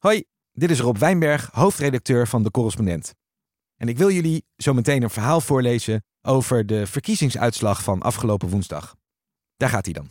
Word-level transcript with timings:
Hoi, 0.00 0.24
dit 0.52 0.70
is 0.70 0.80
Rob 0.80 0.96
Wijnberg, 0.96 1.50
hoofdredacteur 1.52 2.28
van 2.28 2.42
De 2.42 2.50
Correspondent. 2.50 3.14
En 3.76 3.88
ik 3.88 3.98
wil 3.98 4.10
jullie 4.10 4.44
zo 4.56 4.72
meteen 4.72 5.02
een 5.02 5.10
verhaal 5.10 5.40
voorlezen 5.40 6.04
over 6.26 6.66
de 6.66 6.86
verkiezingsuitslag 6.86 7.82
van 7.82 8.02
afgelopen 8.02 8.48
woensdag. 8.48 8.96
Daar 9.56 9.68
gaat 9.68 9.84
hij 9.84 9.94
dan. 9.94 10.08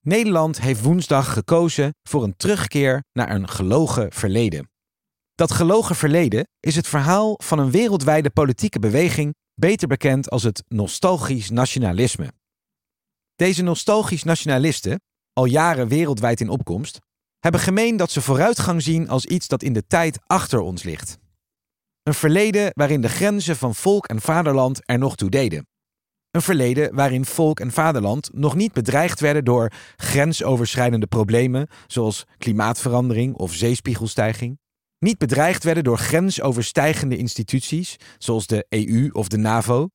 Nederland 0.00 0.60
heeft 0.60 0.82
woensdag 0.82 1.32
gekozen 1.32 1.94
voor 2.08 2.22
een 2.22 2.36
terugkeer 2.36 3.04
naar 3.12 3.30
een 3.30 3.48
gelogen 3.48 4.12
verleden. 4.12 4.70
Dat 5.34 5.52
gelogen 5.52 5.96
verleden 5.96 6.48
is 6.60 6.76
het 6.76 6.86
verhaal 6.86 7.34
van 7.42 7.58
een 7.58 7.70
wereldwijde 7.70 8.30
politieke 8.30 8.78
beweging, 8.78 9.34
beter 9.54 9.88
bekend 9.88 10.30
als 10.30 10.42
het 10.42 10.64
nostalgisch 10.68 11.50
nationalisme. 11.50 12.32
Deze 13.34 13.62
nostalgisch 13.62 14.22
nationalisten, 14.22 15.00
al 15.32 15.44
jaren 15.44 15.88
wereldwijd 15.88 16.40
in 16.40 16.48
opkomst, 16.48 16.98
hebben 17.42 17.60
gemeen 17.60 17.96
dat 17.96 18.10
ze 18.10 18.20
vooruitgang 18.20 18.82
zien 18.82 19.08
als 19.08 19.26
iets 19.26 19.48
dat 19.48 19.62
in 19.62 19.72
de 19.72 19.86
tijd 19.86 20.18
achter 20.26 20.60
ons 20.60 20.82
ligt. 20.82 21.18
Een 22.02 22.14
verleden 22.14 22.70
waarin 22.72 23.00
de 23.00 23.08
grenzen 23.08 23.56
van 23.56 23.74
volk 23.74 24.06
en 24.06 24.20
vaderland 24.20 24.80
er 24.84 24.98
nog 24.98 25.16
toe 25.16 25.30
deden. 25.30 25.66
Een 26.30 26.42
verleden 26.42 26.94
waarin 26.94 27.24
volk 27.24 27.60
en 27.60 27.70
vaderland 27.70 28.30
nog 28.32 28.54
niet 28.54 28.72
bedreigd 28.72 29.20
werden 29.20 29.44
door 29.44 29.72
grensoverschrijdende 29.96 31.06
problemen 31.06 31.68
zoals 31.86 32.24
klimaatverandering 32.38 33.34
of 33.34 33.54
zeespiegelstijging. 33.54 34.58
Niet 34.98 35.18
bedreigd 35.18 35.64
werden 35.64 35.84
door 35.84 35.98
grensoverstijgende 35.98 37.16
instituties 37.16 37.96
zoals 38.18 38.46
de 38.46 38.66
EU 38.68 39.10
of 39.12 39.28
de 39.28 39.36
NAVO. 39.36 39.88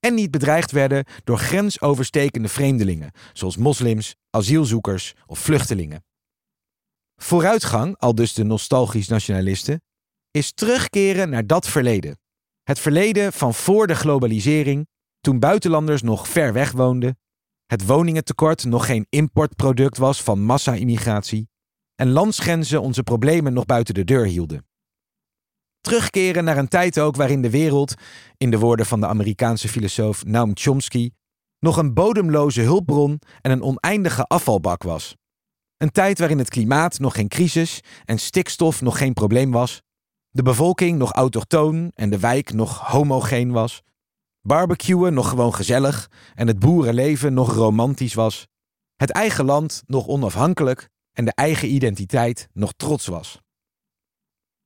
En 0.00 0.14
niet 0.14 0.30
bedreigd 0.30 0.70
werden 0.70 1.04
door 1.24 1.38
grensoverstekende 1.38 2.48
vreemdelingen 2.48 3.10
zoals 3.32 3.56
moslims, 3.56 4.14
asielzoekers 4.30 5.14
of 5.26 5.38
vluchtelingen. 5.38 6.04
Vooruitgang, 7.16 7.98
al 7.98 8.14
dus 8.14 8.34
de 8.34 8.44
nostalgisch 8.44 9.08
nationalisten, 9.08 9.82
is 10.30 10.52
terugkeren 10.52 11.30
naar 11.30 11.46
dat 11.46 11.68
verleden. 11.68 12.18
Het 12.62 12.78
verleden 12.78 13.32
van 13.32 13.54
voor 13.54 13.86
de 13.86 13.94
globalisering, 13.94 14.86
toen 15.20 15.38
buitenlanders 15.38 16.02
nog 16.02 16.28
ver 16.28 16.52
weg 16.52 16.72
woonden, 16.72 17.18
het 17.66 17.86
woningentekort 17.86 18.64
nog 18.64 18.86
geen 18.86 19.06
importproduct 19.08 19.96
was 19.96 20.22
van 20.22 20.42
massa-immigratie 20.42 21.48
en 21.94 22.10
landsgrenzen 22.10 22.82
onze 22.82 23.02
problemen 23.02 23.52
nog 23.52 23.64
buiten 23.64 23.94
de 23.94 24.04
deur 24.04 24.26
hielden. 24.26 24.66
Terugkeren 25.80 26.44
naar 26.44 26.58
een 26.58 26.68
tijd 26.68 26.98
ook 26.98 27.16
waarin 27.16 27.42
de 27.42 27.50
wereld, 27.50 27.94
in 28.36 28.50
de 28.50 28.58
woorden 28.58 28.86
van 28.86 29.00
de 29.00 29.06
Amerikaanse 29.06 29.68
filosoof 29.68 30.24
Noam 30.24 30.50
Chomsky, 30.54 31.10
nog 31.58 31.76
een 31.76 31.94
bodemloze 31.94 32.60
hulpbron 32.60 33.20
en 33.40 33.50
een 33.50 33.62
oneindige 33.62 34.24
afvalbak 34.24 34.82
was. 34.82 35.16
Een 35.84 35.92
tijd 35.92 36.18
waarin 36.18 36.38
het 36.38 36.48
klimaat 36.48 36.98
nog 36.98 37.14
geen 37.14 37.28
crisis 37.28 37.80
en 38.04 38.18
stikstof 38.18 38.80
nog 38.82 38.98
geen 38.98 39.12
probleem 39.12 39.50
was, 39.50 39.82
de 40.30 40.42
bevolking 40.42 40.98
nog 40.98 41.12
autochtoon 41.12 41.90
en 41.94 42.10
de 42.10 42.18
wijk 42.18 42.52
nog 42.52 42.78
homogeen 42.78 43.52
was, 43.52 43.82
barbecuen 44.40 45.14
nog 45.14 45.28
gewoon 45.28 45.54
gezellig 45.54 46.10
en 46.34 46.46
het 46.46 46.58
boerenleven 46.58 47.34
nog 47.34 47.54
romantisch 47.54 48.14
was, 48.14 48.46
het 48.96 49.10
eigen 49.10 49.44
land 49.44 49.82
nog 49.86 50.06
onafhankelijk 50.06 50.88
en 51.12 51.24
de 51.24 51.32
eigen 51.34 51.68
identiteit 51.68 52.48
nog 52.52 52.72
trots 52.76 53.06
was. 53.06 53.40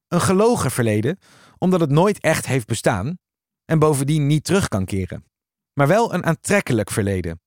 Een 0.08 0.20
gelogen 0.20 0.70
verleden, 0.70 1.19
omdat 1.58 1.80
het 1.80 1.91
nooit 1.91 2.20
echt 2.20 2.47
heeft 2.47 2.66
bestaan 2.66 3.19
en 3.64 3.78
bovendien 3.78 4.27
niet 4.27 4.44
terug 4.44 4.69
kan 4.69 4.84
keren, 4.84 5.25
maar 5.72 5.86
wel 5.86 6.14
een 6.14 6.25
aantrekkelijk 6.25 6.91
verleden 6.91 7.41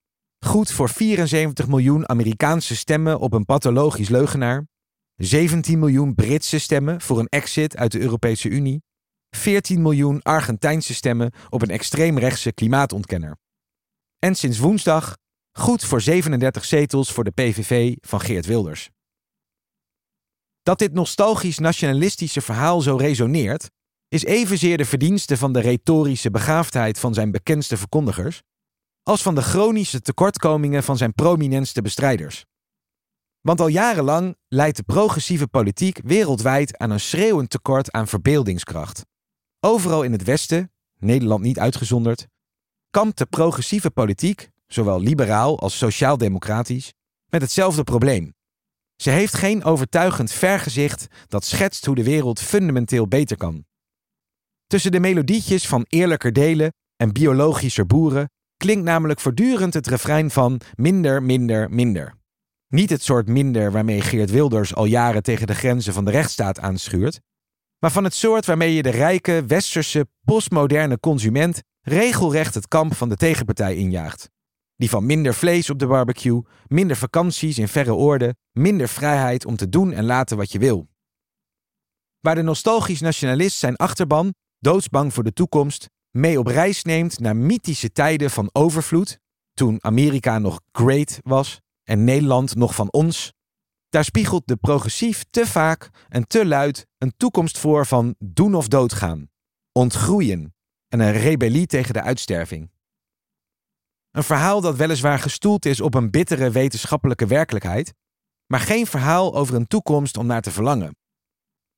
Goed 0.46 0.72
voor 0.72 0.90
74 0.90 1.68
miljoen 1.68 2.10
Amerikaanse 2.10 2.76
stemmen 2.76 3.20
op 3.20 3.34
een 3.34 3.46
pathologisch 3.46 4.10
leugenaar. 4.10 4.68
17 5.16 5.80
miljoen 5.80 6.16
Britse 6.16 6.60
stemmen 6.60 7.02
voor 7.02 7.20
een 7.20 7.28
exit 7.28 7.78
uit 7.78 7.92
de 7.92 8.00
Europese 8.00 8.50
Unie. 8.50 8.84
14 9.36 9.82
miljoen 9.82 10.22
Argentijnse 10.22 10.94
stemmen 10.94 11.32
op 11.50 11.62
een 11.62 11.70
extreemrechtse 11.70 12.54
klimaatontkenner. 12.54 13.38
En 14.20 14.36
sinds 14.36 14.60
woensdag 14.60 15.18
goed 15.52 15.84
voor 15.84 16.02
37 16.02 16.66
zetels 16.66 17.12
voor 17.12 17.24
de 17.24 17.32
PVV 17.32 17.96
van 18.00 18.22
Geert 18.22 18.46
Wilders. 18.46 18.90
Dat 20.62 20.80
dit 20.80 20.94
nostalgisch 20.94 21.58
nationalistische 21.58 22.42
verhaal 22.42 22.82
zo 22.82 22.96
resoneert, 22.96 23.70
is 24.08 24.24
evenzeer 24.24 24.78
de 24.78 24.86
verdienste 24.86 25.38
van 25.38 25.54
de 25.54 25.60
retorische 25.60 26.32
begaafdheid 26.32 27.00
van 27.00 27.14
zijn 27.14 27.32
bekendste 27.32 27.78
verkondigers, 27.78 28.42
als 29.04 29.22
van 29.22 29.36
de 29.36 29.42
chronische 29.42 30.02
tekortkomingen 30.02 30.84
van 30.84 30.98
zijn 30.98 31.14
prominentste 31.14 31.82
bestrijders. 31.82 32.46
Want 33.42 33.62
al 33.62 33.68
jarenlang 33.68 34.36
leidt 34.48 34.78
de 34.78 34.84
progressieve 34.84 35.48
politiek 35.48 36.00
wereldwijd 36.04 36.78
aan 36.78 36.92
een 36.92 37.00
schreeuwend 37.00 37.50
tekort 37.50 37.92
aan 37.92 38.08
verbeeldingskracht. 38.08 39.06
Overal 39.60 40.04
in 40.04 40.12
het 40.12 40.24
Westen, 40.24 40.72
Nederland 41.00 41.44
niet 41.44 41.60
uitgezonderd, 41.60 42.28
kampt 42.90 43.18
de 43.18 43.26
progressieve 43.26 43.92
politiek, 43.92 44.50
zowel 44.68 45.00
liberaal 45.00 45.60
als 45.60 45.78
sociaal-democratisch, 45.78 46.94
met 47.30 47.42
hetzelfde 47.42 47.84
probleem. 47.84 48.34
Ze 48.96 49.10
heeft 49.10 49.34
geen 49.34 49.64
overtuigend 49.64 50.32
vergezicht 50.32 51.08
dat 51.28 51.46
schetst 51.46 51.86
hoe 51.86 51.96
de 51.96 52.04
wereld 52.04 52.40
fundamenteel 52.40 53.08
beter 53.08 53.38
kan. 53.38 53.66
Tussen 54.68 54.92
de 54.92 55.00
melodietjes 55.00 55.68
van 55.68 55.86
eerlijker 55.90 56.34
delen 56.34 56.74
en 56.96 57.12
biologischer 57.12 57.86
boeren 57.86 58.30
klinkt 58.62 58.84
namelijk 58.84 59.20
voortdurend 59.20 59.74
het 59.74 59.88
refrein 59.88 60.32
van 60.32 60.62
minder, 60.76 61.24
minder, 61.24 61.70
minder. 61.70 62.14
Niet 62.68 62.90
het 62.90 63.04
soort 63.04 63.28
minder 63.28 63.72
waarmee 63.72 64.02
Geert 64.02 64.32
Wilders 64.32 64.76
al 64.76 64.86
jaren 64.86 65.24
tegen 65.24 65.48
de 65.48 65.56
grenzen 65.56 65.94
van 65.94 66.06
de 66.06 66.12
rechtsstaat 66.12 66.60
aanschuurt, 66.60 67.22
maar 67.80 67.92
van 67.92 68.04
het 68.04 68.14
soort 68.14 68.46
waarmee 68.46 68.74
je 68.74 68.82
de 68.82 68.90
rijke, 68.90 69.44
westerse, 69.48 70.08
postmoderne 70.26 71.00
consument 71.00 71.62
regelrecht 71.82 72.54
het 72.54 72.68
kamp 72.68 72.96
van 72.96 73.10
de 73.10 73.16
tegenpartij 73.16 73.76
injaagt. 73.76 74.30
Die 74.76 74.90
van 74.90 75.06
minder 75.06 75.34
vlees 75.34 75.70
op 75.70 75.80
de 75.80 75.88
barbecue, 75.88 76.42
minder 76.68 76.98
vakanties 76.98 77.58
in 77.58 77.68
verre 77.68 77.94
oorden, 77.94 78.38
minder 78.52 78.88
vrijheid 78.88 79.46
om 79.46 79.56
te 79.56 79.70
doen 79.70 79.94
en 79.94 80.06
laten 80.06 80.38
wat 80.38 80.52
je 80.52 80.60
wil. 80.60 80.88
Waar 82.20 82.36
de 82.36 82.42
nostalgisch 82.42 83.02
nationalist 83.02 83.58
zijn 83.58 83.76
achterban, 83.76 84.34
doodsbang 84.60 85.14
voor 85.14 85.24
de 85.24 85.34
toekomst, 85.34 85.90
mee 86.12 86.40
op 86.40 86.48
reis 86.48 86.84
neemt 86.84 87.20
naar 87.20 87.36
mythische 87.36 87.92
tijden 87.92 88.30
van 88.30 88.50
overvloed, 88.52 89.20
toen 89.54 89.78
Amerika 89.82 90.40
nog 90.40 90.62
great 90.72 91.20
was 91.24 91.62
en 91.84 92.04
Nederland 92.04 92.56
nog 92.56 92.76
van 92.76 92.92
ons, 92.92 93.34
daar 93.90 94.04
spiegelt 94.04 94.48
de 94.48 94.56
progressief 94.56 95.24
te 95.30 95.46
vaak 95.46 95.90
en 96.10 96.28
te 96.28 96.46
luid 96.46 96.88
een 96.98 97.14
toekomst 97.18 97.58
voor 97.58 97.86
van 97.86 98.16
doen 98.20 98.56
of 98.56 98.68
doodgaan, 98.68 99.30
ontgroeien 99.72 100.56
en 100.88 101.00
een 101.00 101.12
rebellie 101.12 101.66
tegen 101.66 101.94
de 101.94 102.02
uitsterving. 102.02 102.72
Een 104.12 104.24
verhaal 104.24 104.62
dat 104.62 104.76
weliswaar 104.76 105.20
gestoeld 105.20 105.66
is 105.66 105.82
op 105.82 105.94
een 105.94 106.12
bittere 106.12 106.52
wetenschappelijke 106.52 107.28
werkelijkheid, 107.28 107.94
maar 108.46 108.60
geen 108.60 108.88
verhaal 108.88 109.36
over 109.36 109.56
een 109.56 109.68
toekomst 109.68 110.18
om 110.18 110.26
naar 110.26 110.42
te 110.42 110.52
verlangen. 110.52 110.96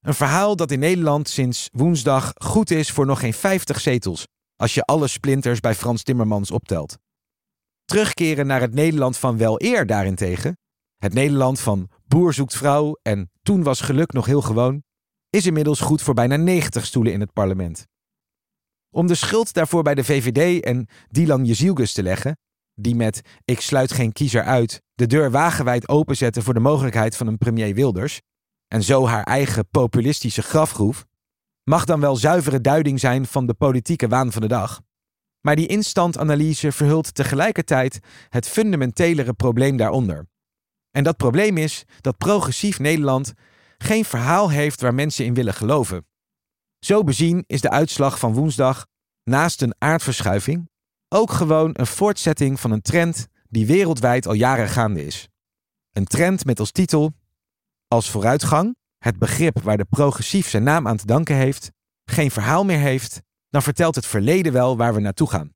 Een 0.03 0.13
verhaal 0.13 0.55
dat 0.55 0.71
in 0.71 0.79
Nederland 0.79 1.29
sinds 1.29 1.69
woensdag 1.71 2.31
goed 2.35 2.71
is 2.71 2.91
voor 2.91 3.05
nog 3.05 3.19
geen 3.19 3.33
50 3.33 3.79
zetels, 3.79 4.27
als 4.55 4.73
je 4.73 4.83
alle 4.83 5.07
splinters 5.07 5.59
bij 5.59 5.75
Frans 5.75 6.03
Timmermans 6.03 6.51
optelt. 6.51 6.97
Terugkeren 7.85 8.47
naar 8.47 8.61
het 8.61 8.73
Nederland 8.73 9.17
van 9.17 9.37
wel 9.37 9.61
eer 9.61 9.85
daarentegen, 9.85 10.57
het 10.97 11.13
Nederland 11.13 11.59
van 11.59 11.89
boer 12.07 12.33
zoekt 12.33 12.57
vrouw 12.57 12.99
en 13.01 13.31
toen 13.41 13.63
was 13.63 13.81
geluk 13.81 14.11
nog 14.11 14.25
heel 14.25 14.41
gewoon, 14.41 14.83
is 15.29 15.45
inmiddels 15.45 15.79
goed 15.79 16.01
voor 16.01 16.13
bijna 16.13 16.35
90 16.35 16.85
stoelen 16.85 17.13
in 17.13 17.19
het 17.19 17.33
parlement. 17.33 17.87
Om 18.89 19.07
de 19.07 19.15
schuld 19.15 19.53
daarvoor 19.53 19.83
bij 19.83 19.95
de 19.95 20.03
VVD 20.03 20.63
en 20.63 20.87
Dylan 21.07 21.45
Jezielgus 21.45 21.93
te 21.93 22.03
leggen, 22.03 22.37
die 22.73 22.95
met 22.95 23.21
ik 23.45 23.61
sluit 23.61 23.91
geen 23.91 24.11
kiezer 24.11 24.43
uit 24.43 24.81
de 24.93 25.07
deur 25.07 25.31
wagenwijd 25.31 25.87
openzetten 25.87 26.43
voor 26.43 26.53
de 26.53 26.59
mogelijkheid 26.59 27.17
van 27.17 27.27
een 27.27 27.37
premier 27.37 27.73
Wilders, 27.73 28.21
en 28.73 28.83
zo 28.83 29.07
haar 29.07 29.23
eigen 29.23 29.67
populistische 29.69 30.41
grafgroef, 30.41 31.05
mag 31.63 31.85
dan 31.85 31.99
wel 31.99 32.15
zuivere 32.15 32.61
duiding 32.61 32.99
zijn 32.99 33.25
van 33.25 33.45
de 33.45 33.53
politieke 33.53 34.07
waan 34.07 34.31
van 34.31 34.41
de 34.41 34.47
dag. 34.47 34.81
Maar 35.41 35.55
die 35.55 35.67
instantanalyse 35.67 36.71
verhult 36.71 37.15
tegelijkertijd 37.15 37.99
het 38.29 38.47
fundamentelere 38.47 39.33
probleem 39.33 39.77
daaronder. 39.77 40.27
En 40.91 41.03
dat 41.03 41.17
probleem 41.17 41.57
is 41.57 41.85
dat 42.01 42.17
progressief 42.17 42.79
Nederland 42.79 43.33
geen 43.77 44.05
verhaal 44.05 44.49
heeft 44.49 44.81
waar 44.81 44.93
mensen 44.93 45.25
in 45.25 45.33
willen 45.33 45.53
geloven. 45.53 46.07
Zo 46.79 47.03
bezien 47.03 47.43
is 47.47 47.61
de 47.61 47.69
uitslag 47.69 48.19
van 48.19 48.33
woensdag, 48.33 48.85
naast 49.23 49.61
een 49.61 49.75
aardverschuiving, 49.77 50.69
ook 51.09 51.31
gewoon 51.31 51.69
een 51.73 51.87
voortzetting 51.87 52.59
van 52.59 52.71
een 52.71 52.81
trend 52.81 53.27
die 53.49 53.65
wereldwijd 53.65 54.27
al 54.27 54.33
jaren 54.33 54.69
gaande 54.69 55.05
is. 55.05 55.29
Een 55.91 56.05
trend 56.05 56.45
met 56.45 56.59
als 56.59 56.71
titel 56.71 57.13
als 57.93 58.09
vooruitgang, 58.09 58.75
het 58.97 59.19
begrip 59.19 59.61
waar 59.61 59.77
de 59.77 59.85
progressief 59.85 60.49
zijn 60.49 60.63
naam 60.63 60.87
aan 60.87 60.97
te 60.97 61.05
danken 61.05 61.35
heeft, 61.35 61.71
geen 62.05 62.31
verhaal 62.31 62.65
meer 62.65 62.79
heeft, 62.79 63.21
dan 63.49 63.61
vertelt 63.61 63.95
het 63.95 64.05
verleden 64.05 64.53
wel 64.53 64.77
waar 64.77 64.93
we 64.93 64.99
naartoe 64.99 65.29
gaan. 65.29 65.53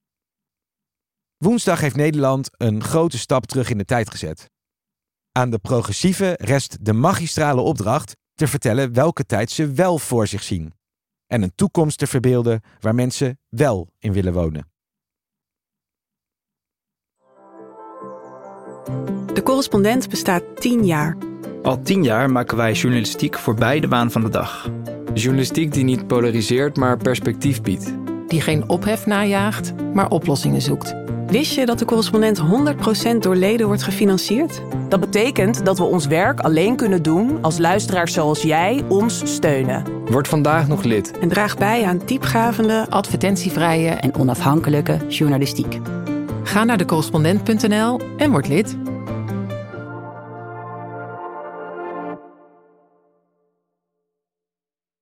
Woensdag 1.38 1.80
heeft 1.80 1.96
Nederland 1.96 2.50
een 2.52 2.84
grote 2.84 3.18
stap 3.18 3.46
terug 3.46 3.70
in 3.70 3.78
de 3.78 3.86
tijd 3.86 4.10
gezet. 4.10 4.50
Aan 5.32 5.50
de 5.50 5.60
progressieve 5.60 6.36
rest 6.40 6.86
de 6.86 6.94
magistrale 6.94 7.62
opdracht 7.62 8.16
te 8.34 8.48
vertellen 8.48 8.94
welke 8.94 9.26
tijd 9.26 9.52
ze 9.52 9.72
wel 9.72 10.00
voor 10.00 10.28
zich 10.28 10.44
zien. 10.44 10.74
En 11.26 11.42
een 11.42 11.56
toekomst 11.56 11.98
te 11.98 12.08
verbeelden 12.08 12.62
waar 12.80 12.96
mensen 12.96 13.40
wel 13.50 13.88
in 14.00 14.14
willen 14.14 14.34
wonen. 14.34 14.72
De 19.34 19.42
correspondent 19.44 20.10
bestaat 20.10 20.44
10 20.56 20.86
jaar. 20.86 21.27
Al 21.68 21.82
tien 21.82 22.04
jaar 22.04 22.32
maken 22.32 22.58
wij 22.58 22.72
journalistiek 22.72 23.38
voorbij 23.38 23.80
de 23.80 23.88
waan 23.88 24.12
van 24.12 24.22
de 24.22 24.30
dag. 24.30 24.70
Journalistiek 25.14 25.74
die 25.74 25.84
niet 25.84 26.08
polariseert, 26.08 26.78
maar 26.78 26.98
perspectief 26.98 27.62
biedt. 27.62 27.94
Die 28.28 28.42
geen 28.42 28.70
ophef 28.70 29.06
najaagt, 29.06 29.74
maar 29.94 30.10
oplossingen 30.10 30.62
zoekt. 30.62 30.96
Wist 31.28 31.56
je 31.56 31.66
dat 31.66 31.80
de 31.80 31.86
correspondent 31.86 32.42
100% 33.16 33.18
door 33.20 33.36
leden 33.36 33.68
wordt 33.68 33.84
gefinancierd? 33.84 34.62
Dat 34.90 35.00
betekent 35.00 35.66
dat 35.66 35.78
we 35.78 35.84
ons 35.84 36.08
werk 36.08 36.40
alleen 36.40 36.76
kunnen 36.76 37.04
doen 37.04 37.38
als 37.42 37.58
luisteraars 37.58 38.14
zoals 38.14 38.42
jij 38.42 38.84
ons 38.88 39.22
steunen. 39.34 39.84
Word 40.06 40.28
vandaag 40.28 40.68
nog 40.68 40.84
lid. 40.84 41.20
En 41.20 41.30
draag 41.30 41.58
bij 41.58 41.84
aan 41.84 42.02
diepgavende, 42.06 42.86
Advertentievrije 42.90 43.90
en 43.90 44.16
onafhankelijke 44.16 44.98
journalistiek. 45.08 45.80
Ga 46.44 46.64
naar 46.64 46.78
decorrespondent.nl 46.78 48.00
en 48.18 48.32
word 48.32 48.48
lid. 48.48 48.78